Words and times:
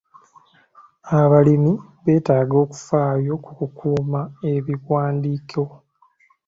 Abalimi 1.19 1.73
beetaaga 2.03 2.55
okufaayo 2.65 3.33
ku 3.43 3.51
kukuuma 3.59 4.21
ebiwandiiko. 4.53 5.63